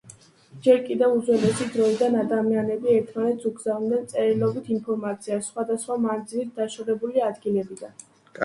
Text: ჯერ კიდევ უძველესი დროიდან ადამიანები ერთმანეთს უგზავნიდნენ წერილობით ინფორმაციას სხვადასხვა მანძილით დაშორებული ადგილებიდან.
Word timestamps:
ჯერ 0.67 0.79
კიდევ 0.85 1.11
უძველესი 1.17 1.67
დროიდან 1.75 2.15
ადამიანები 2.21 2.89
ერთმანეთს 2.93 3.49
უგზავნიდნენ 3.51 4.09
წერილობით 4.15 4.73
ინფორმაციას 4.79 5.51
სხვადასხვა 5.53 5.99
მანძილით 6.09 6.59
დაშორებული 6.63 7.27
ადგილებიდან. 7.29 7.99